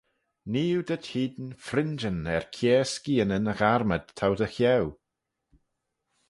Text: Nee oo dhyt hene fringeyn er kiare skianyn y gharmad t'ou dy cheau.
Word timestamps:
Nee 0.51 0.73
oo 0.75 0.85
dhyt 0.87 1.05
hene 1.13 1.47
fringeyn 1.65 2.21
er 2.35 2.45
kiare 2.55 2.85
skianyn 2.93 3.51
y 3.51 3.53
gharmad 3.59 4.05
t'ou 4.17 4.33
dy 4.39 4.49
cheau. 4.55 4.85